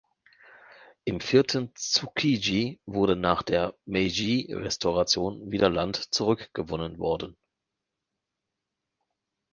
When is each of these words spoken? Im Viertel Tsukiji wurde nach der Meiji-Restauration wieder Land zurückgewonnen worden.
Im 1.05 1.19
Viertel 1.21 1.71
Tsukiji 1.75 2.79
wurde 2.87 3.15
nach 3.15 3.43
der 3.43 3.75
Meiji-Restauration 3.85 5.51
wieder 5.51 5.69
Land 5.69 6.11
zurückgewonnen 6.11 6.97
worden. 6.97 7.37